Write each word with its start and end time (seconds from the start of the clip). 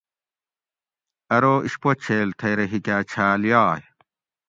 ارو 1.35 1.55
اِشپو 1.65 1.91
چھیل 2.01 2.29
تھٔی 2.39 2.51
رہ 2.57 2.65
ھیکاۤ 2.71 3.01
چھال 3.11 3.41
یائ 3.51 3.81